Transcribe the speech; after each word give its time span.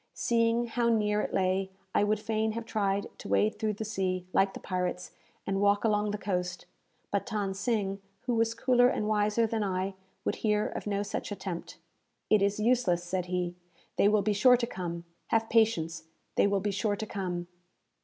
Seeing 0.15 0.65
how 0.65 0.89
near 0.89 1.21
it 1.21 1.31
lay, 1.31 1.69
I 1.93 2.03
would 2.03 2.19
fain 2.19 2.53
have 2.53 2.65
tried 2.65 3.05
to 3.19 3.27
wade 3.29 3.59
through 3.59 3.73
the 3.73 3.85
sea, 3.85 4.25
like 4.33 4.55
the 4.55 4.59
pirates, 4.59 5.11
and 5.45 5.61
walk 5.61 5.83
along 5.83 6.09
the 6.09 6.17
coast; 6.17 6.65
but 7.11 7.27
Than 7.27 7.53
Sing, 7.53 8.01
who 8.21 8.33
was 8.33 8.55
cooler 8.55 8.87
and 8.87 9.07
wiser 9.07 9.45
than 9.45 9.63
I, 9.63 9.93
would 10.25 10.37
hear 10.37 10.65
of 10.65 10.87
no 10.87 11.03
such 11.03 11.31
attempt. 11.31 11.77
"It 12.31 12.41
is 12.41 12.59
useless," 12.59 13.03
said 13.03 13.27
he. 13.27 13.53
"They 13.97 14.07
will 14.07 14.23
be 14.23 14.33
sure 14.33 14.57
to 14.57 14.65
come. 14.65 15.03
Have 15.27 15.49
patience, 15.51 16.05
they 16.33 16.47
will 16.47 16.61
be 16.61 16.71
sure 16.71 16.95
to 16.95 17.05
come." 17.05 17.45